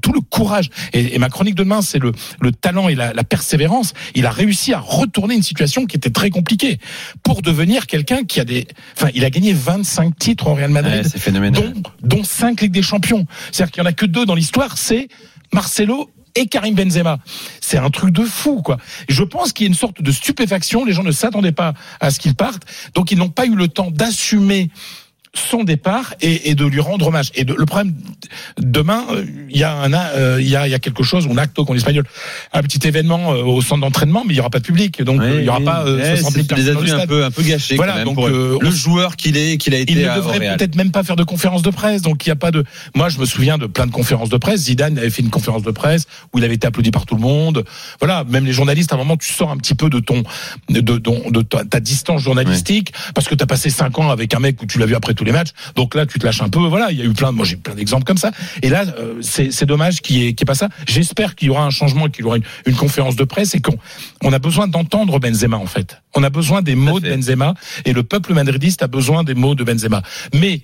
tout 0.02 0.14
le 0.14 0.22
courage. 0.22 0.70
Et, 0.94 1.16
et 1.16 1.20
ma 1.20 1.28
chronique 1.28 1.56
de 1.56 1.64
demain 1.64 1.82
c'est 1.82 2.00
le, 2.00 2.14
le 2.40 2.52
talent 2.52 2.88
et 2.88 2.96
la, 2.96 3.12
la 3.14 3.24
persévérance. 3.24 3.94
Il 4.14 4.26
a 4.26 4.32
réussi 4.32 4.72
à 4.74 4.80
retourner 4.80 5.36
une 5.36 5.44
situation 5.44 5.86
qui 5.86 5.98
était 5.98 6.12
très 6.12 6.30
compliquée 6.30 6.80
pour 7.24 7.42
devenir 7.42 7.88
quelqu'un 7.88 8.24
qui 8.24 8.40
a 8.40 8.46
des 8.46 8.68
enfin 8.96 9.10
il 9.14 9.26
a 9.26 9.30
gagné 9.30 9.52
25 9.54 10.18
titres 10.18 10.48
au 10.48 10.54
Real 10.54 10.72
Madrid 10.72 11.04
Ouais, 11.04 11.04
c'est 11.04 11.20
phénoménal. 11.20 11.74
dont, 11.74 12.18
dont 12.18 12.24
5 12.24 12.62
Ligues 12.62 12.72
des 12.72 12.82
Champions. 12.82 13.26
C'est-à-dire 13.52 13.72
qu'il 13.74 13.84
y 13.84 13.86
en 13.86 13.90
a 13.90 13.94
que 13.94 14.06
deux 14.06 14.26
dans 14.26 14.36
l'histoire 14.36 14.78
c'est 14.78 15.10
Marcelo 15.54 16.10
et 16.36 16.48
Karim 16.48 16.76
Benzema. 16.76 17.18
C'est 17.62 17.78
un 17.78 17.90
truc 17.90 18.12
de 18.12 18.24
fou, 18.24 18.62
quoi. 18.62 18.78
Je 19.10 19.24
pense 19.24 19.54
qu'il 19.54 19.66
y 19.66 19.68
a 19.68 19.70
une 19.70 19.76
sorte 19.76 20.02
de 20.02 20.12
stupéfaction. 20.12 20.86
Les 20.86 20.94
gens 20.94 21.04
ne 21.04 21.12
s'attendaient 21.12 21.52
pas 21.52 21.74
à 22.00 22.12
ce 22.12 22.20
qu'il 22.20 22.36
parte. 22.36 22.64
Donc, 22.94 23.12
ils 23.12 23.18
n'ont 23.18 23.30
pas 23.30 23.46
eu 23.46 23.56
le 23.56 23.68
temps 23.68 23.90
d'assumer 23.92 24.70
son 25.36 25.64
départ 25.64 26.14
et, 26.22 26.50
et 26.50 26.56
de 26.56 26.66
lui 26.66 26.80
rendre 26.80 27.08
hommage. 27.08 27.32
Et 27.36 27.44
de- 27.44 27.54
le 27.54 27.66
problème, 27.66 27.94
demain, 28.58 29.06
euh, 29.12 29.26
il 29.50 29.58
y 29.58 29.64
a 29.64 29.74
un, 29.76 29.94
euh, 29.94 30.38
il 30.42 30.48
y 30.48 30.56
a, 30.56 30.68
il 30.68 30.72
y 30.72 30.74
a 30.74 30.80
quelque 30.80 31.04
chose, 31.04 31.28
un 31.32 31.38
acte 31.38 31.56
qu'on 31.64 31.76
espagnol, 31.76 32.06
un 32.54 32.62
petit 32.62 32.88
événement 32.88 33.34
euh, 33.34 33.44
au 33.44 33.62
centre 33.62 33.82
d'entraînement, 33.82 34.24
mais 34.26 34.34
il 34.34 34.38
y 34.38 34.40
aura 34.40 34.50
pas 34.50 34.60
de 34.60 34.64
public, 34.66 35.02
donc 35.04 35.22
euh, 35.22 35.40
il 35.42 35.46
y 35.46 35.50
aura 35.50 35.60
pas 35.62 35.84
euh, 35.86 35.98
Ouais, 35.98 36.18
60 36.18 36.34
000 36.34 36.46
c'est- 36.48 36.56
les 36.56 36.64
personnes 36.64 36.70
a 36.70 36.74
dans 36.74 36.80
le 36.82 36.86
vus 36.86 36.92
un 36.94 37.08
peu, 37.08 37.24
un 37.26 37.32
peu 37.32 37.44
gâchés 37.44 37.76
Voilà, 37.76 37.92
quand 37.94 37.98
même 38.00 38.06
donc, 38.06 38.16
pour 38.16 38.28
euh, 38.28 38.58
le 38.62 38.72
joueur 38.72 39.16
qu'il 39.16 39.38
est, 39.38 39.58
qu'il 39.58 39.74
a 39.74 39.78
été 39.80 39.94
Il 39.94 40.00
ne 40.00 40.04
devrait 40.16 40.40
peut-être 40.58 40.76
même 40.76 40.92
pas 40.92 41.04
faire 41.04 41.16
de 41.16 41.24
conférence 41.24 41.62
de 41.62 41.70
presse. 41.70 42.02
Donc 42.02 42.26
il 42.26 42.30
n'y 42.30 42.34
a 42.34 42.36
pas 42.38 42.52
de. 42.52 42.64
Moi, 42.96 43.10
je 43.10 43.20
me 43.20 43.26
souviens 43.26 43.58
de 43.58 43.66
plein 43.68 43.86
de 43.88 43.92
conférences 43.92 44.30
de 44.30 44.38
presse. 44.38 44.62
Zidane 44.62 44.98
avait 44.98 45.10
fait 45.10 45.22
une 45.22 45.30
conférence 45.30 45.64
de 45.64 45.72
presse 45.72 46.06
où 46.34 46.40
il 46.40 46.44
avait 46.46 46.56
été 46.56 46.68
applaudi 46.68 46.92
par 46.92 47.06
tout 47.06 47.16
le 47.16 47.22
monde. 47.22 47.64
Voilà, 48.00 48.24
même 48.30 48.46
les 48.46 48.54
journalistes, 48.54 48.92
à 48.92 48.96
un 48.96 49.00
moment, 49.00 49.18
tu 49.18 49.32
sors 49.32 49.52
un 49.52 49.58
petit 49.58 49.76
peu 49.76 49.90
de 49.90 50.00
ton, 50.00 50.24
de, 50.70 50.82
de, 50.82 50.98
de 50.98 51.42
ta, 51.42 51.64
ta 51.66 51.80
distance 51.80 52.22
journalistique 52.22 52.94
parce 53.14 53.28
que 53.28 53.36
tu 53.36 53.44
as 53.44 53.48
passé 53.48 53.70
cinq 53.70 54.00
ans 54.00 54.10
avec 54.10 54.34
un 54.34 54.40
mec 54.40 54.62
où 54.62 54.66
tu 54.66 54.80
l'as 54.80 54.86
vu 54.86 54.96
après 54.96 55.14
tous 55.26 55.32
les 55.34 55.38
matchs. 55.38 55.50
Donc 55.76 55.96
là, 55.96 56.06
tu 56.06 56.20
te 56.20 56.26
lâches 56.26 56.42
un 56.42 56.50
peu. 56.50 56.60
Voilà, 56.60 56.92
il 56.92 56.98
y 56.98 57.02
a 57.02 57.06
eu 57.06 57.14
plein. 57.14 57.32
de- 57.32 57.36
Moi, 57.38 57.46
j'ai 57.46 57.56
plein 57.58 57.74
d'exemples 57.76 58.04
comme 58.06 58.18
ça. 58.18 58.32
Et 58.62 58.70
là, 58.70 58.86
euh, 59.00 59.16
c'est 59.22 59.66
dommage 59.66 60.02
qu'il 60.02 60.18
n'y 60.20 60.28
ait, 60.28 60.34
pas 60.46 60.56
ça. 60.56 60.70
J'espère 60.88 61.36
qu'il 61.36 61.48
y 61.48 61.52
aura 61.52 61.66
un 61.66 61.70
changement, 61.72 62.10
qu'il 62.10 62.24
y 62.24 62.28
aura 62.28 62.38
une, 62.38 62.44
une 62.66 62.76
conférence 62.76 63.16
de 63.16 63.24
presse 63.24 63.56
et 63.56 63.62
qu'on 63.62 63.78
on 64.24 64.32
a 64.34 64.40
besoin 64.40 64.68
d'entendre 64.68 65.20
Benzema 65.20 65.58
en 65.58 65.66
fait. 65.66 66.02
On 66.16 66.24
a 66.24 66.30
besoin 66.30 66.62
des 66.62 66.76
mots 66.76 67.00
de. 67.00 67.10
Benzema 67.10 67.54
et 67.86 67.94
le 67.94 68.04
peuple 68.04 68.34
madridiste 68.34 68.84
a 68.84 68.88
besoin 68.88 69.24
des 69.24 69.34
mots 69.34 69.56
de 69.56 69.64
Benzema. 69.64 70.02
Mais 70.34 70.62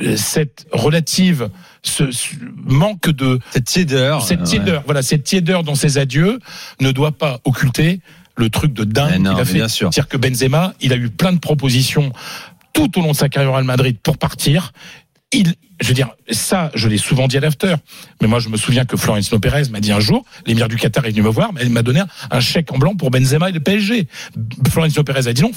euh, 0.00 0.16
cette 0.16 0.66
relative 0.72 1.48
ce, 1.82 2.10
ce 2.10 2.34
manque 2.64 3.08
de 3.10 3.38
Cette 3.50 3.64
tiédeur. 3.64 4.22
cette 4.22 4.40
ouais. 4.40 4.46
tiédeur, 4.46 4.82
voilà, 4.84 5.02
cette 5.02 5.24
tiédeur 5.24 5.64
dans 5.64 5.74
ses 5.74 5.98
adieux 5.98 6.38
ne 6.80 6.90
doit 6.92 7.12
pas 7.12 7.40
occulter 7.44 8.00
le 8.36 8.50
truc 8.50 8.72
de 8.72 8.84
dingue 8.84 9.16
qu'il 9.16 9.26
a 9.26 9.44
fait. 9.44 9.68
C'est-à-dire 9.68 10.06
que 10.08 10.16
Benzema, 10.16 10.74
il 10.80 10.92
a 10.92 10.96
eu 10.96 11.08
plein 11.10 11.32
de 11.32 11.38
propositions 11.40 12.12
tout 12.78 12.98
au 12.98 13.02
long 13.02 13.10
de 13.12 13.16
sa 13.16 13.28
carrière 13.28 13.50
au 13.50 13.54
Real 13.54 13.64
Madrid 13.64 13.96
pour 14.02 14.18
partir. 14.18 14.72
Il, 15.32 15.54
je 15.80 15.88
veux 15.88 15.94
dire, 15.94 16.10
ça, 16.30 16.70
je 16.74 16.88
l'ai 16.88 16.96
souvent 16.96 17.28
dit 17.28 17.36
à 17.36 17.40
l'after. 17.40 17.74
Mais 18.22 18.28
moi, 18.28 18.38
je 18.38 18.48
me 18.48 18.56
souviens 18.56 18.84
que 18.84 18.96
Florentino 18.96 19.38
Pérez 19.38 19.64
m'a 19.70 19.80
dit 19.80 19.92
un 19.92 20.00
jour, 20.00 20.24
l'émir 20.46 20.68
du 20.68 20.76
Qatar 20.76 21.04
est 21.04 21.10
venu 21.10 21.22
me 21.22 21.28
voir, 21.28 21.52
mais 21.52 21.62
il 21.64 21.70
m'a 21.70 21.82
donné 21.82 22.02
un 22.30 22.40
chèque 22.40 22.72
en 22.72 22.78
blanc 22.78 22.94
pour 22.94 23.10
Benzema 23.10 23.50
et 23.50 23.52
le 23.52 23.60
PSG. 23.60 24.06
Florentino 24.70 25.02
Pérez 25.04 25.26
a 25.28 25.32
dit 25.32 25.42
non, 25.42 25.50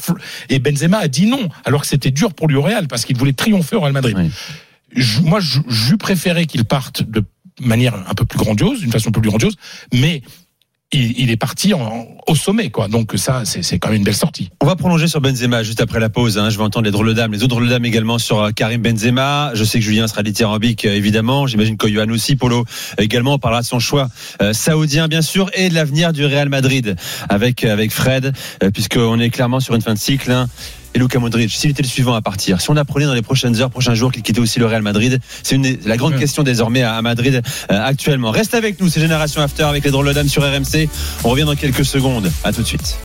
et 0.50 0.60
Benzema 0.60 0.98
a 0.98 1.08
dit 1.08 1.26
non, 1.28 1.48
alors 1.64 1.82
que 1.82 1.88
c'était 1.88 2.12
dur 2.12 2.34
pour 2.34 2.48
lui 2.48 2.56
au 2.58 2.62
Real, 2.62 2.88
parce 2.88 3.06
qu'il 3.06 3.18
voulait 3.18 3.34
triompher 3.34 3.78
au 3.78 3.82
Real 3.82 3.94
Madrid. 3.94 4.16
Oui. 4.18 4.30
Je- 4.96 5.22
moi, 5.22 5.40
je- 5.40 5.96
préféré 5.96 6.48
qu'il 6.48 6.66
parte 6.66 7.04
de 7.04 7.24
manière 7.62 7.94
un 8.10 8.14
peu 8.14 8.26
plus 8.26 8.40
grandiose, 8.40 8.82
d'une 8.82 8.92
façon 8.92 9.10
un 9.10 9.12
peu 9.14 9.22
plus 9.22 9.30
grandiose, 9.30 9.56
mais 9.94 10.22
il, 10.92 11.18
il 11.18 11.30
est 11.32 11.38
parti 11.38 11.74
en- 11.74 12.08
au 12.28 12.36
sommet, 12.36 12.70
quoi. 12.70 12.88
Donc 12.88 13.14
ça, 13.16 13.44
c'est 13.46 13.80
quand 13.80 13.90
même 13.90 13.98
une 13.98 14.04
belle 14.04 14.16
sortie. 14.16 14.50
On 14.62 14.66
va 14.66 14.76
prolonger 14.76 15.08
sur 15.08 15.22
Benzema 15.22 15.64
juste 15.64 15.82
après 15.82 16.00
la 16.00 16.10
pause. 16.10 16.38
hein. 16.38 16.50
Je 16.50 16.58
vais 16.58 16.64
entendre 16.64 16.86
les 16.86 16.92
drôles 16.92 17.08
de 17.08 17.14
dames, 17.14 17.32
les 17.32 17.40
autres 17.40 17.48
drôles 17.50 17.66
de 17.66 17.70
dames 17.70 17.86
également 17.86 18.20
sur 18.20 18.40
euh, 18.42 18.52
Karim 18.52 18.82
Benzema. 18.82 19.52
Je 19.54 19.64
sais 19.64 19.80
que 19.80 19.86
Julien 19.86 20.08
sera 20.08 20.24
dithyrambique, 20.24 20.86
euh, 20.86 20.94
évidemment. 20.96 21.48
J'imagine 21.48 21.78
que 21.78 21.88
Johan 21.88 22.10
aussi, 22.10 22.36
Polo 22.36 22.60
euh, 23.00 23.04
également. 23.04 23.34
On 23.34 23.40
parlera 23.40 23.62
de 23.62 23.68
son 23.68 23.80
choix 23.80 24.10
euh, 24.42 24.54
saoudien, 24.54 25.08
bien 25.08 25.22
sûr, 25.22 25.50
et 25.54 25.70
de 25.70 25.74
l'avenir 25.76 26.14
du 26.14 26.26
Real 26.26 26.50
Madrid 26.50 26.96
avec 27.30 27.64
avec 27.64 27.92
Fred, 27.92 28.34
euh, 28.64 28.72
puisqu'on 28.72 29.20
est 29.20 29.30
clairement 29.30 29.60
sur 29.60 29.76
une 29.76 29.82
fin 29.82 29.94
de 29.94 30.00
cycle. 30.00 30.32
hein. 30.32 30.48
Et 30.94 31.00
Luka 31.00 31.20
Modric, 31.20 31.50
s'il 31.54 31.70
était 31.70 31.84
le 31.84 31.88
suivant 31.88 32.16
à 32.16 32.22
partir, 32.22 32.60
si 32.60 32.70
on 32.70 32.76
apprenait 32.76 33.06
dans 33.06 33.14
les 33.14 33.22
prochaines 33.22 33.56
heures, 33.62 33.70
prochains 33.70 33.94
jours 33.94 34.12
qu'il 34.12 34.24
quittait 34.24 34.42
aussi 34.42 34.60
le 34.60 34.66
Real 34.66 34.82
Madrid, 34.82 35.22
c'est 35.42 35.56
une 35.56 35.78
la 35.86 35.96
grande 35.96 36.12
Ouais. 36.16 36.20
question 36.20 36.44
désormais 36.44 36.82
à, 36.82 36.96
à 36.96 37.02
Madrid 37.02 37.42
euh, 37.72 37.82
actuellement. 37.82 38.30
Reste 38.32 38.56
avec 38.56 38.78
nous, 38.82 38.90
c'est 38.90 39.00
Génération 39.00 39.42
After 39.42 39.64
avec 39.64 39.86
les 39.86 39.92
drôles 39.92 40.08
de 40.08 40.12
dames 40.12 40.28
sur 40.28 40.44
RMC. 40.44 40.90
On 41.24 41.30
revient 41.30 41.46
dans 41.46 41.56
quelques 41.56 41.86
secondes. 42.12 42.32
À 42.44 42.52
tout 42.52 42.62
de 42.62 42.68
suite. 42.68 42.98